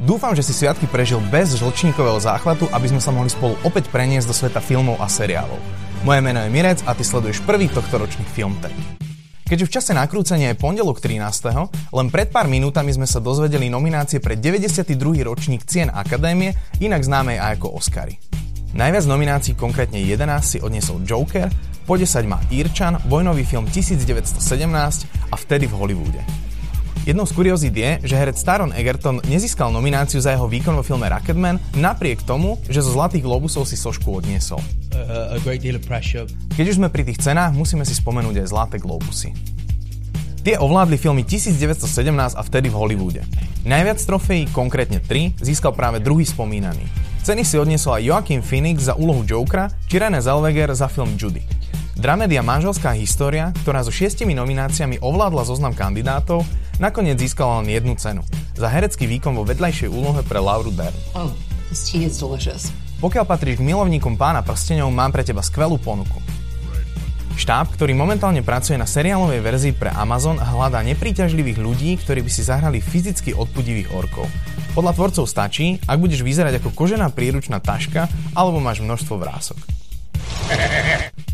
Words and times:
Dúfam, 0.00 0.32
že 0.32 0.40
si 0.40 0.56
sviatky 0.56 0.88
prežil 0.88 1.20
bez 1.28 1.52
žlčníkového 1.60 2.16
záchvatu, 2.16 2.64
aby 2.72 2.88
sme 2.88 3.04
sa 3.04 3.12
mohli 3.12 3.28
spolu 3.28 3.52
opäť 3.68 3.92
preniesť 3.92 4.32
do 4.32 4.34
sveta 4.34 4.56
filmov 4.64 4.96
a 4.96 5.04
seriálov. 5.04 5.60
Moje 6.08 6.24
meno 6.24 6.40
je 6.40 6.48
Mirec 6.48 6.80
a 6.88 6.96
ty 6.96 7.04
sleduješ 7.04 7.44
prvý 7.44 7.68
tohto 7.68 8.00
ročný 8.00 8.24
Filmtech. 8.24 8.72
Keďže 9.44 9.68
v 9.68 9.74
čase 9.76 9.92
nakrúcania 9.92 10.56
je 10.56 10.62
pondelok 10.62 11.04
13. 11.04 11.20
len 11.92 12.08
pred 12.08 12.32
pár 12.32 12.48
minútami 12.48 12.96
sme 12.96 13.04
sa 13.04 13.20
dozvedeli 13.20 13.68
nominácie 13.68 14.24
pre 14.24 14.40
92. 14.40 14.96
ročník 15.20 15.68
Cien 15.68 15.92
Akadémie, 15.92 16.56
inak 16.80 17.04
známej 17.04 17.36
aj 17.36 17.60
ako 17.60 17.76
Oscary. 17.76 18.16
Najviac 18.72 19.04
nominácií, 19.04 19.52
konkrétne 19.52 20.00
11, 20.00 20.16
si 20.40 20.58
odniesol 20.64 21.04
Joker, 21.04 21.52
po 21.84 22.00
10 22.00 22.24
má 22.24 22.40
Irčan, 22.48 22.96
vojnový 23.04 23.44
film 23.44 23.68
1917 23.68 24.40
a 25.28 25.36
vtedy 25.36 25.68
v 25.68 25.76
Hollywoode. 25.76 26.49
Jednou 27.08 27.24
z 27.24 27.32
kuriozít 27.32 27.76
je, 27.76 27.98
že 28.04 28.16
herec 28.16 28.36
Taron 28.44 28.76
Egerton 28.76 29.24
nezískal 29.24 29.72
nomináciu 29.72 30.20
za 30.20 30.36
jeho 30.36 30.44
výkon 30.44 30.76
vo 30.76 30.84
filme 30.84 31.08
Rocketman 31.08 31.56
napriek 31.72 32.20
tomu, 32.28 32.60
že 32.68 32.84
zo 32.84 32.92
Zlatých 32.92 33.24
globusov 33.24 33.64
si 33.64 33.72
sošku 33.72 34.20
odniesol. 34.20 34.60
Keď 36.52 36.66
už 36.68 36.76
sme 36.76 36.92
pri 36.92 37.08
tých 37.08 37.24
cenách, 37.24 37.56
musíme 37.56 37.88
si 37.88 37.96
spomenúť 37.96 38.44
aj 38.44 38.46
Zlaté 38.52 38.76
globusy. 38.76 39.32
Tie 40.44 40.60
ovládli 40.60 41.00
filmy 41.00 41.24
1917 41.24 42.36
a 42.36 42.42
vtedy 42.44 42.68
v 42.68 42.76
Hollywoode. 42.76 43.24
Najviac 43.64 44.00
trofejí, 44.04 44.52
konkrétne 44.52 45.00
3, 45.00 45.40
získal 45.40 45.72
práve 45.72 46.04
druhý 46.04 46.28
spomínaný. 46.28 46.84
Ceny 47.24 47.48
si 47.48 47.56
odniesol 47.56 47.96
aj 47.96 48.04
Joaquin 48.04 48.44
Phoenix 48.44 48.88
za 48.88 48.96
úlohu 48.96 49.24
Jokera 49.24 49.72
či 49.88 50.00
René 50.00 50.20
Zellweger 50.20 50.72
za 50.76 50.88
film 50.88 51.16
Judy. 51.16 51.59
Dramédia 52.00 52.40
Manželská 52.40 52.96
história, 52.96 53.52
ktorá 53.60 53.84
so 53.84 53.92
šiestimi 53.92 54.32
nomináciami 54.32 55.04
ovládla 55.04 55.44
zoznam 55.44 55.76
kandidátov, 55.76 56.48
nakoniec 56.80 57.20
získala 57.20 57.60
len 57.60 57.76
jednu 57.76 57.92
cenu. 58.00 58.24
Za 58.56 58.72
herecký 58.72 59.04
výkon 59.04 59.36
vo 59.36 59.44
vedľajšej 59.44 59.92
úlohe 59.92 60.24
pre 60.24 60.40
Lauru 60.40 60.72
Dern. 60.72 60.96
Oh, 61.12 61.28
this 61.68 61.84
tea 61.84 62.08
is 62.08 62.16
delicious. 62.16 62.72
Pokiaľ 63.04 63.28
patríš 63.28 63.60
k 63.60 63.68
milovníkom 63.68 64.16
pána 64.16 64.40
prstenov, 64.40 64.88
mám 64.88 65.12
pre 65.12 65.28
teba 65.28 65.44
skvelú 65.44 65.76
ponuku. 65.76 66.24
Štáb, 67.36 67.68
ktorý 67.76 67.92
momentálne 67.92 68.40
pracuje 68.40 68.80
na 68.80 68.88
seriálovej 68.88 69.44
verzii 69.44 69.76
pre 69.76 69.92
Amazon, 69.92 70.40
hľadá 70.40 70.80
nepríťažlivých 70.80 71.60
ľudí, 71.60 72.00
ktorí 72.00 72.24
by 72.24 72.30
si 72.32 72.40
zahrali 72.40 72.80
fyzicky 72.80 73.36
odpudivých 73.36 73.92
orkov. 73.92 74.24
Podľa 74.72 74.96
tvorcov 74.96 75.28
stačí, 75.28 75.76
ak 75.84 76.00
budeš 76.00 76.24
vyzerať 76.24 76.64
ako 76.64 76.72
kožená 76.72 77.12
príručná 77.12 77.60
taška 77.60 78.08
alebo 78.32 78.56
máš 78.56 78.80
množstvo 78.80 79.20
vrások. 79.20 79.79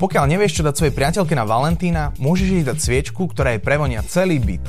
Pokiaľ 0.00 0.24
nevieš, 0.32 0.60
čo 0.60 0.66
dať 0.66 0.74
svojej 0.80 0.96
priateľke 0.96 1.36
na 1.36 1.44
Valentína, 1.44 2.16
môžeš 2.16 2.48
jej 2.48 2.64
dať 2.64 2.78
sviečku, 2.80 3.28
ktorá 3.28 3.52
jej 3.52 3.60
prevonia 3.60 4.00
celý 4.00 4.40
byt. 4.40 4.64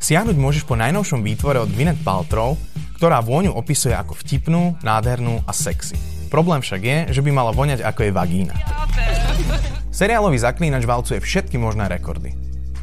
Siahnuť 0.00 0.36
môžeš 0.36 0.64
po 0.64 0.80
najnovšom 0.80 1.20
výtvore 1.20 1.60
od 1.60 1.68
Gwyneth 1.68 2.00
Paltrow, 2.00 2.56
ktorá 2.96 3.20
vôňu 3.20 3.52
opisuje 3.52 3.92
ako 3.92 4.16
vtipnú, 4.16 4.80
nádhernú 4.80 5.44
a 5.44 5.52
sexy. 5.52 5.96
Problém 6.32 6.64
však 6.64 6.80
je, 6.80 6.98
že 7.12 7.20
by 7.20 7.30
mala 7.36 7.52
voňať 7.52 7.84
ako 7.84 8.00
je 8.08 8.12
vagína. 8.16 8.56
Seriálový 9.92 10.40
zaklínač 10.40 10.88
valcuje 10.88 11.20
všetky 11.20 11.60
možné 11.60 11.86
rekordy. 11.86 12.32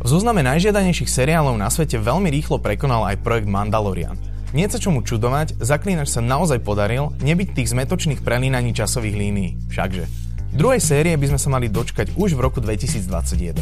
V 0.02 0.08
zozname 0.10 0.42
najžiadanejších 0.46 1.10
seriálov 1.10 1.58
na 1.58 1.70
svete 1.70 1.98
veľmi 1.98 2.30
rýchlo 2.34 2.58
prekonal 2.58 3.06
aj 3.10 3.22
projekt 3.22 3.50
Mandalorian. 3.50 4.18
Nie 4.54 4.66
sa 4.72 4.80
čomu 4.80 5.06
čudovať, 5.06 5.62
zaklínač 5.62 6.10
sa 6.10 6.26
naozaj 6.26 6.64
podaril 6.66 7.14
nebyť 7.22 7.54
tých 7.54 7.72
zmetočných 7.72 8.24
prelínaní 8.24 8.74
časových 8.74 9.14
línií. 9.14 9.50
Všakže. 9.70 10.31
Druhej 10.52 10.84
série 10.84 11.16
by 11.16 11.32
sme 11.32 11.40
sa 11.40 11.48
mali 11.48 11.72
dočkať 11.72 12.20
už 12.20 12.36
v 12.36 12.44
roku 12.44 12.60
2021. 12.60 13.56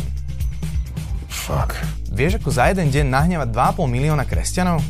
Fuck. 1.29 1.77
Vieš, 2.09 2.41
ako 2.41 2.49
za 2.49 2.73
jeden 2.73 2.89
deň 2.89 3.05
nahnevať 3.13 3.53
2,5 3.53 3.85
milióna 3.85 4.25
kresťanov? 4.25 4.81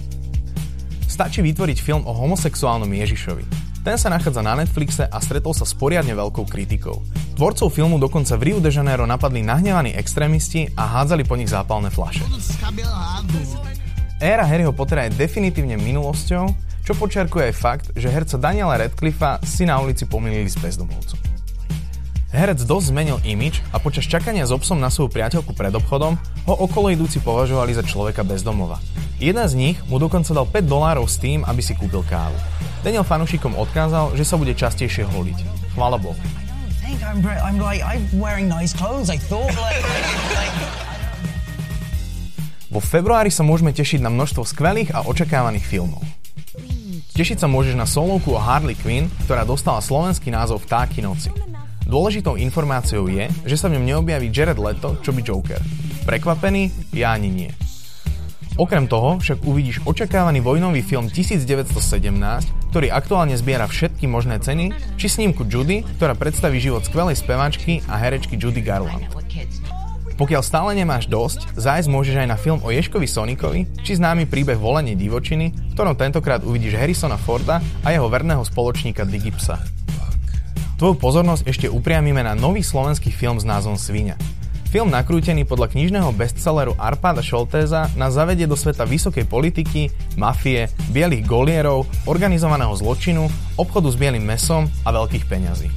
Stačí 1.11 1.43
vytvoriť 1.43 1.83
film 1.83 2.07
o 2.07 2.15
homosexuálnom 2.15 2.87
Ježišovi. 2.87 3.43
Ten 3.83 3.99
sa 3.99 4.07
nachádza 4.07 4.39
na 4.39 4.55
Netflixe 4.55 5.11
a 5.11 5.17
stretol 5.19 5.51
sa 5.51 5.67
s 5.67 5.75
poriadne 5.75 6.15
veľkou 6.15 6.47
kritikou. 6.47 7.03
Tvorcov 7.35 7.67
filmu 7.67 7.99
dokonca 7.99 8.39
v 8.39 8.47
Rio 8.47 8.59
de 8.63 8.71
Janeiro 8.71 9.03
napadli 9.03 9.43
nahnevaní 9.43 9.91
extrémisti 9.91 10.71
a 10.79 11.03
hádzali 11.03 11.27
po 11.27 11.35
nich 11.35 11.51
zápalné 11.51 11.91
flaše. 11.91 12.23
Éra 14.23 14.47
Harryho 14.47 14.71
Pottera 14.71 15.07
je 15.07 15.19
definitívne 15.19 15.75
minulosťou, 15.75 16.47
čo 16.83 16.95
počiarkuje 16.95 17.51
aj 17.51 17.55
fakt, 17.55 17.85
že 17.95 18.07
herca 18.07 18.39
Daniela 18.39 18.79
Radcliffa 18.79 19.43
si 19.43 19.67
na 19.67 19.79
ulici 19.83 20.07
pomýlili 20.07 20.47
s 20.47 20.55
bezdomovcom. 20.59 21.28
Herec 22.39 22.63
dosť 22.63 22.95
zmenil 22.95 23.19
imič 23.27 23.59
a 23.75 23.83
počas 23.83 24.07
čakania 24.07 24.47
s 24.47 24.55
obsom 24.55 24.79
na 24.79 24.87
svoju 24.87 25.11
priateľku 25.11 25.51
pred 25.51 25.75
obchodom 25.75 26.15
ho 26.47 26.53
okolo 26.55 26.87
idúci 26.87 27.19
považovali 27.19 27.75
za 27.75 27.83
človeka 27.83 28.23
bez 28.23 28.47
domova. 28.47 28.79
Jeden 29.19 29.43
z 29.43 29.59
nich 29.59 29.77
mu 29.91 29.99
dokonca 29.99 30.31
dal 30.31 30.47
5 30.47 30.63
dolárov 30.63 31.03
s 31.03 31.19
tým, 31.19 31.43
aby 31.43 31.59
si 31.59 31.75
kúpil 31.75 31.99
kávu. 32.07 32.39
Daniel 32.79 33.03
fanúšikom 33.03 33.59
odkázal, 33.59 34.15
že 34.15 34.23
sa 34.23 34.39
bude 34.39 34.55
častejšie 34.55 35.03
holiť. 35.11 35.35
Chvála 35.75 35.99
Bohu. 35.99 36.15
Vo 42.71 42.79
februári 42.79 43.35
sa 43.35 43.43
môžeme 43.43 43.75
tešiť 43.75 43.99
na 43.99 44.07
množstvo 44.07 44.47
skvelých 44.47 44.95
a 44.95 45.03
očakávaných 45.11 45.67
filmov. 45.67 45.99
Tešiť 47.19 47.43
sa 47.43 47.51
môžeš 47.51 47.75
na 47.75 47.83
solovku 47.83 48.31
o 48.31 48.39
Harley 48.39 48.79
Quinn, 48.79 49.11
ktorá 49.27 49.43
dostala 49.43 49.83
slovenský 49.83 50.31
názov 50.31 50.63
Vtáky 50.63 51.03
noci. 51.03 51.48
Dôležitou 51.89 52.37
informáciou 52.37 53.09
je, 53.09 53.25
že 53.49 53.57
sa 53.57 53.65
v 53.65 53.81
ňom 53.81 53.89
neobjaví 53.89 54.29
Jared 54.29 54.61
Leto, 54.61 55.01
čo 55.01 55.09
by 55.09 55.25
Joker. 55.25 55.57
Prekvapený? 56.05 56.93
Ja 56.93 57.17
ani 57.17 57.33
nie. 57.33 57.49
Okrem 58.61 58.85
toho 58.85 59.17
však 59.17 59.41
uvidíš 59.41 59.81
očakávaný 59.89 60.45
vojnový 60.45 60.85
film 60.85 61.09
1917, 61.09 61.73
ktorý 62.69 62.93
aktuálne 62.93 63.33
zbiera 63.33 63.65
všetky 63.65 64.05
možné 64.05 64.37
ceny, 64.37 64.69
či 65.01 65.09
snímku 65.09 65.49
Judy, 65.49 65.81
ktorá 65.97 66.13
predstaví 66.13 66.61
život 66.61 66.85
skvelej 66.85 67.17
speváčky 67.17 67.81
a 67.89 67.97
herečky 67.97 68.37
Judy 68.37 68.61
Garland. 68.61 69.09
Pokiaľ 70.13 70.43
stále 70.45 70.77
nemáš 70.77 71.09
dosť, 71.09 71.57
zájsť 71.57 71.89
môžeš 71.89 72.21
aj 72.21 72.27
na 72.29 72.37
film 72.37 72.61
o 72.61 72.69
Ješkovi 72.69 73.09
Sonikovi, 73.09 73.65
či 73.81 73.97
známy 73.97 74.29
príbeh 74.29 74.61
Volenie 74.61 74.93
divočiny, 74.93 75.73
v 75.73 75.73
ktorom 75.73 75.97
tentokrát 75.97 76.45
uvidíš 76.45 76.77
Harrisona 76.77 77.17
Forda 77.17 77.57
a 77.81 77.87
jeho 77.89 78.05
verného 78.11 78.45
spoločníka 78.45 79.09
Digipsa. 79.09 79.79
Tvoju 80.79 80.95
pozornosť 80.95 81.43
ešte 81.43 81.67
upriamime 81.67 82.23
na 82.23 82.39
nový 82.39 82.63
slovenský 82.63 83.11
film 83.11 83.35
s 83.35 83.43
názvom 83.43 83.75
Svíňa. 83.75 84.15
Film 84.71 84.87
nakrútený 84.87 85.43
podľa 85.43 85.75
knižného 85.75 86.07
bestselleru 86.15 86.71
Arpada 86.79 87.19
Šoltéza 87.19 87.91
nás 87.99 88.15
zavedie 88.15 88.47
do 88.47 88.55
sveta 88.55 88.87
vysokej 88.87 89.27
politiky, 89.27 89.91
mafie, 90.15 90.71
bielých 90.95 91.27
golierov, 91.27 91.83
organizovaného 92.07 92.71
zločinu, 92.79 93.27
obchodu 93.59 93.91
s 93.91 93.99
bielým 93.99 94.23
mesom 94.23 94.71
a 94.87 94.95
veľkých 94.95 95.27
peňazí. 95.27 95.67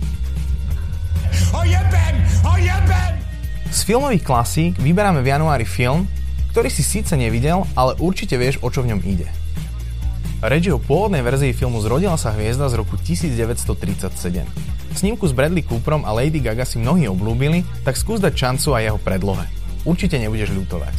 Z 3.75 3.81
filmových 3.83 4.23
klasík 4.23 4.79
vyberáme 4.79 5.27
v 5.27 5.35
januári 5.35 5.67
film, 5.67 6.07
ktorý 6.55 6.71
si 6.71 6.87
síce 6.87 7.19
nevidel, 7.19 7.67
ale 7.75 7.99
určite 7.99 8.39
vieš, 8.39 8.63
o 8.63 8.71
čo 8.71 8.87
v 8.87 8.95
ňom 8.95 9.03
ide. 9.03 9.27
Reč 10.43 10.67
o 10.75 10.83
pôvodnej 10.83 11.23
verzii 11.23 11.55
filmu 11.55 11.79
Zrodila 11.79 12.19
sa 12.19 12.35
hviezda 12.35 12.67
z 12.67 12.75
roku 12.75 12.99
1937. 12.99 14.43
Snímku 14.91 15.23
s 15.23 15.31
Bradley 15.31 15.63
Cooperom 15.63 16.03
a 16.03 16.11
Lady 16.11 16.43
Gaga 16.43 16.67
si 16.67 16.83
mnohí 16.83 17.07
oblúbili, 17.07 17.63
tak 17.87 17.95
skús 17.95 18.19
dať 18.19 18.35
šancu 18.35 18.75
aj 18.75 18.83
jeho 18.91 18.99
predlohe. 18.99 19.47
Určite 19.87 20.19
nebudeš 20.19 20.51
ľutovať. 20.51 20.97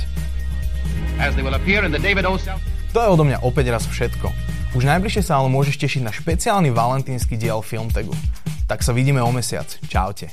To 2.96 3.04
je 3.04 3.08
odo 3.12 3.28
mňa 3.28 3.44
opäť 3.44 3.76
raz 3.76 3.84
všetko. 3.84 4.31
Už 4.80 4.88
najbližšie 4.88 5.28
sa 5.28 5.44
ale 5.44 5.52
môžeš 5.52 5.75
tešiť 5.75 6.08
na 6.08 6.16
špeciálny 6.16 6.72
valentínsky 6.72 7.36
diel 7.36 7.60
Filmtagu. 7.60 8.16
Tak 8.72 8.80
sa 8.80 8.96
vidíme 8.96 9.20
o 9.20 9.28
mesiac. 9.36 9.68
Čaute. 9.92 10.31